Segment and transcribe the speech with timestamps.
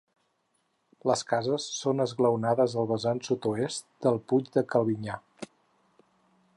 [1.09, 5.21] Les cases són esglaonades al vessant sud-oest del puig de Calbinyà.